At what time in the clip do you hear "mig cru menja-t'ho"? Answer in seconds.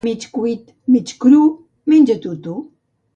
0.93-2.33